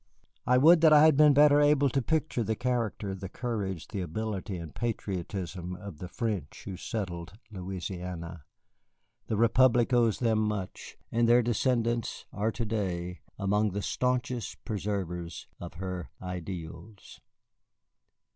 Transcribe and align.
I 0.47 0.57
would 0.57 0.81
that 0.81 0.91
I 0.91 1.03
had 1.05 1.15
been 1.15 1.35
better 1.35 1.61
able 1.61 1.87
to 1.89 2.01
picture 2.01 2.41
the 2.43 2.55
character, 2.55 3.13
the 3.13 3.29
courage, 3.29 3.89
the 3.89 4.01
ability, 4.01 4.57
and 4.57 4.73
patriotism 4.73 5.75
of 5.75 5.99
the 5.99 6.07
French 6.07 6.63
who 6.63 6.75
settled 6.75 7.33
Louisiana. 7.51 8.45
The 9.27 9.37
Republic 9.37 9.93
owes 9.93 10.17
them 10.17 10.39
much, 10.39 10.97
and 11.11 11.29
their 11.29 11.43
descendants 11.43 12.25
are 12.33 12.51
to 12.51 12.65
day 12.65 13.21
among 13.37 13.73
the 13.73 13.83
stanchest 13.83 14.57
preservers 14.65 15.45
of 15.59 15.75
her 15.75 16.09
ideals. 16.19 17.21